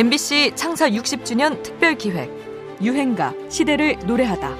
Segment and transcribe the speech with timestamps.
[0.00, 2.30] MBC 창사 60주년 특별 기획
[2.80, 4.56] 유행가 시대를 노래하다.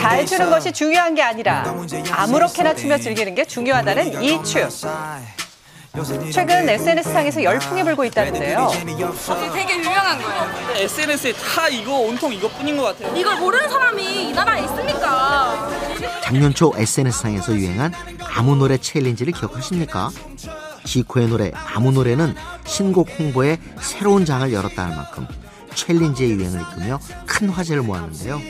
[0.00, 1.62] 잘 추는 것이 중요한 게 아니라
[2.10, 4.66] 아무렇게나 추며 즐기는 게 중요하다는 이 춤.
[6.32, 8.70] 최근 SNS상에서 열풍이 불고 있다는데요.
[9.52, 10.50] 되게 유명한 거예요.
[10.76, 13.14] SNS에 다 이거 온통 이거뿐인 것 같아요.
[13.14, 15.68] 이걸 모르는 사람이 이 나라에 있습니까?
[16.22, 17.92] 작년 초 SNS상에서 유행한
[18.24, 20.10] 아무 노래 챌린지를 기억하십니까?
[20.84, 25.26] 지코의 노래 아무 노래는 신곡 홍보에 새로운 장을 열었다 할 만큼
[25.74, 28.40] 챌린지의 유행을 이끌며 큰 화제를 모았는데요.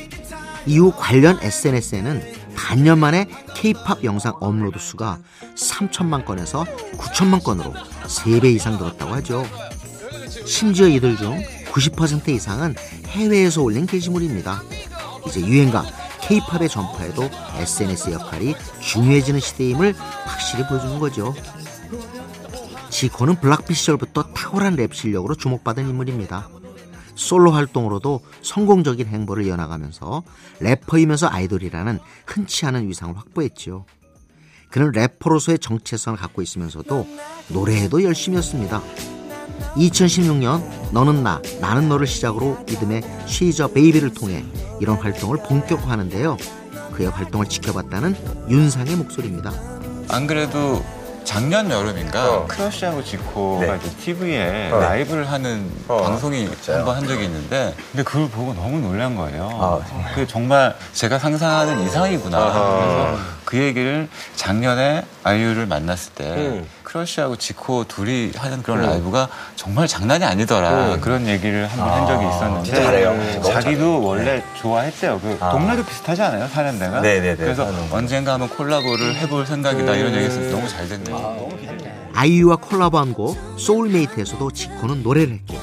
[0.66, 2.22] 이후 관련 SNS에는
[2.56, 5.18] 반년 만에 K-팝 영상 업로드 수가
[5.56, 6.64] 3천만 건에서
[6.96, 7.72] 9천만 건으로
[8.04, 9.44] 3배 이상 늘었다고 하죠.
[10.46, 12.74] 심지어 이들 중 90% 이상은
[13.08, 14.62] 해외에서 올린 게시물입니다.
[15.26, 15.84] 이제 유행가
[16.22, 21.34] K-팝의 전파에도 SNS 역할이 중요해지는 시대임을 확실히 보여주는 거죠.
[22.90, 26.48] 지코는 블락비 시절부터 탁월한 랩 실력으로 주목받은 인물입니다.
[27.22, 30.22] 솔로 활동으로도 성공적인 행보를 이어나가면서
[30.60, 33.84] 래퍼이면서 아이돌이라는 흔치 않은 위상을 확보했지요.
[34.70, 37.06] 그는 래퍼로서의 정체성을 갖고 있으면서도
[37.48, 38.82] 노래에도 열심히였습니다.
[39.76, 44.44] 2016년 너는 나, 나는 너를 시작으로 믿음의 쉬저 베이비를 통해
[44.80, 46.36] 이런 활동을 본격화하는데요.
[46.94, 48.14] 그의 활동을 지켜봤다는
[48.48, 49.52] 윤상의 목소리입니다.
[50.08, 50.82] 안 그래도
[51.24, 52.46] 작년 여름인가 어.
[52.46, 53.78] 크러쉬하고 지코가 네.
[53.80, 54.78] 이제 TV에 어.
[54.80, 56.48] 라이브를 하는 어, 방송이?
[56.66, 59.48] 한 번 한 적이 있는데 근데 그걸 보고 너무 놀란 거예요.
[59.60, 60.10] 아, 정말?
[60.14, 62.38] 그게 정말 제가 상상하는 이상이구나.
[62.38, 63.18] 그래서
[63.52, 66.66] 그 얘기를 작년에 아이유를 만났을 때 음.
[66.84, 70.94] 크러쉬하고 지코 둘이 하는 그런 라이브가 정말 장난이 아니더라.
[70.94, 71.00] 음.
[71.02, 73.42] 그런 얘기를 한번한 적이 아, 있었는데 진짜 잘해요.
[73.42, 74.02] 자기도.
[74.02, 75.20] 원래 좋아했대요.
[75.20, 75.50] 그 아.
[75.50, 76.48] 동네도 비슷하지 않아요?
[76.48, 77.02] 사는 데가?
[77.02, 77.96] 네네네, 그래서 사는 거.
[77.96, 81.50] 언젠가 한번 콜라보를 해볼 생각이다 이런 얘기했을 때 너무 잘 됐네요.
[82.14, 85.58] 아이유와 콜라보한 곡 소울메이트에서도 지코는 노래를 했고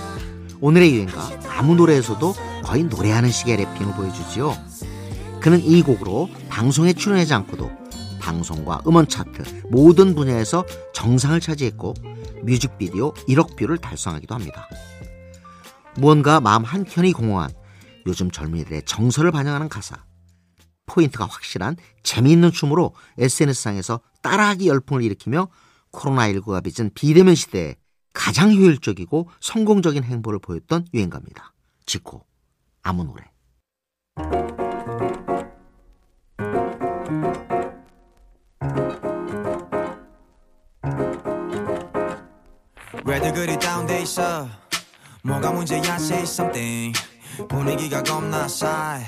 [0.61, 1.27] 오늘의 유행가
[1.57, 4.55] 아무 노래에서도 거의 노래하는 식의 rapping을 보여주지요.
[5.39, 7.78] 그는 이 곡으로 방송에 출연하지 않고도
[8.29, 10.63] 방송과 음원 차트 모든 분야에서
[10.93, 11.95] 정상을 차지했고
[12.43, 14.67] 뮤직비디오 1억 뷰를 달성하기도 합니다.
[15.95, 17.49] 무언가 마음 한켠이 공허한
[18.05, 20.03] 요즘 젊은이들의 정서를 반영하는 가사
[20.85, 25.47] 포인트가 확실한 재미있는 춤으로 SNS상에서 따라하기 열풍을 일으키며
[25.91, 27.75] 코로나19가 빚은 비대면 시대에
[28.13, 31.53] 가장 효율적이고 성공적인 행보를 보였던 유행가입니다.
[31.85, 32.25] 지코,
[32.83, 34.58] 아무 노래.
[43.09, 44.47] 왜들 그리 다운돼 있어?
[45.23, 46.93] 뭐가 문제야 say something.
[47.47, 49.03] 분위기가 겁나 싸해.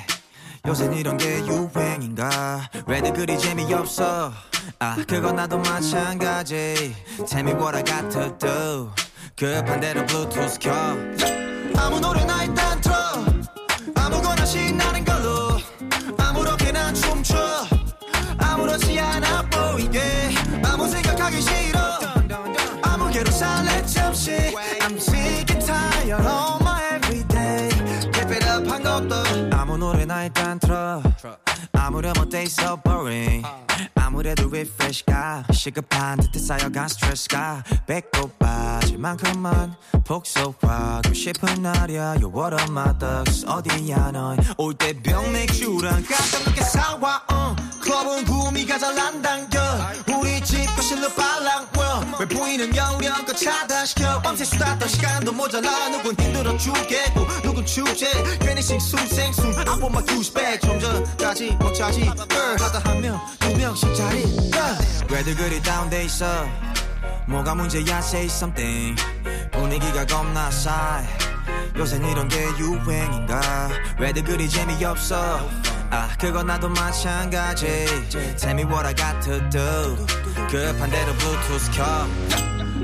[0.66, 2.67] 요샌 이런 게 유행인가?
[2.88, 4.34] 왜들 그리 재미없어?
[4.79, 6.95] 아 그건 나도 마찬가지.
[7.28, 8.89] Tell me what I got to do
[9.35, 10.72] 급한 대로 블루투스 켜
[29.72, 31.02] 아무 노래나 일단 틀어.
[31.72, 32.42] 아무렴 어때?
[32.42, 33.42] So boring.
[33.96, 35.46] 아무래도 refresh가.
[35.54, 37.64] 시급한 듯해 쌓여간 스트레스가.
[37.88, 39.74] 배꼽 빠질 만큼만
[40.04, 42.16] 복속하고 싶은 날이야.
[42.16, 43.46] You're one of my thugs.
[43.48, 47.56] 어디야 넌올때 병 맥주랑 깜짝 놀게 사와 어.
[47.81, 49.58] 클럽은 구미가 잘안 당겨.
[50.20, 51.16] 우리 집 거실로 왜
[52.34, 54.22] 보이는 여우량껏 차단시켜.
[54.22, 55.90] 밤새 수다 떨 시간도 모자라.
[55.90, 58.08] 누군 힘들어 죽겠고 누군 축제.
[58.40, 58.62] 괜히
[59.92, 62.02] my juice back 좀 전까지 먹자지.
[62.02, 64.25] girl 하다 한 명 두 명씩 자리.
[65.09, 66.25] 왜들 그리 다운돼 있어?
[67.28, 68.96] 뭐가 문제야 say something.
[69.52, 71.08] 분위기가 겁나 싸해.
[71.78, 73.69] 요샌 이런 게 유행인가?
[74.00, 75.50] 왜들 그리 재미없어
[75.92, 77.86] 아 그건 나도 마찬가지.
[78.38, 79.96] Tell me what I got to do
[80.50, 81.84] 급한 대로 블루투스 켜.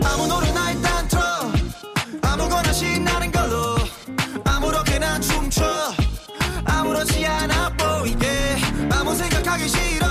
[0.03, 1.21] 아무 노래나 일단 틀어.
[2.21, 3.77] 아무거나 신나는 걸로.
[4.43, 5.63] 아무렇게나 춤춰.
[6.65, 8.57] 아무렇지 않아 보이게.
[8.91, 10.05] 아무 생각하기 싫어.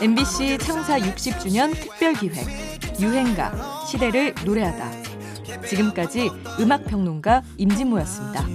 [0.00, 2.46] MBC 창사 60주년 특별 기획.
[3.00, 5.64] 유행가 시대를 노래하다.
[5.68, 6.30] 지금까지
[6.60, 8.46] 음악 평론가 임진모였습니다.